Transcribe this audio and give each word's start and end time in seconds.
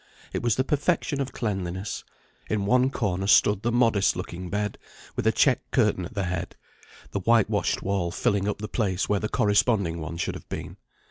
It 0.33 0.41
was 0.41 0.55
the 0.55 0.63
perfection 0.63 1.21
of 1.21 1.31
cleanliness: 1.31 2.03
in 2.49 2.65
one 2.65 2.89
corner 2.89 3.27
stood 3.27 3.61
the 3.61 3.71
modest 3.71 4.15
looking 4.15 4.49
bed, 4.49 4.79
with 5.15 5.27
a 5.27 5.31
check 5.31 5.59
curtain 5.69 6.05
at 6.05 6.15
the 6.15 6.23
head, 6.23 6.55
the 7.11 7.19
whitewashed 7.19 7.83
wall 7.83 8.09
filling 8.09 8.47
up 8.47 8.57
the 8.57 8.67
place 8.67 9.07
where 9.07 9.19
the 9.19 9.29
corresponding 9.29 9.99
one 10.01 10.17
should 10.17 10.33
have 10.33 10.49
been. 10.49 10.77